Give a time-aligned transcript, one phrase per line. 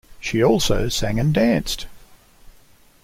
[0.19, 1.85] She also sang and danced.